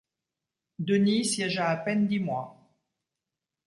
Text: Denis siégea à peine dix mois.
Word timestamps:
Denis 0.79 1.25
siégea 1.25 1.69
à 1.69 1.77
peine 1.77 2.07
dix 2.07 2.19
mois. 2.19 2.75